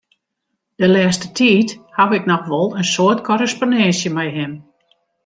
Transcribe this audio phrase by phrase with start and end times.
[0.79, 4.53] De lêste tiid haw ik noch wol in soad korrespondinsje mei him.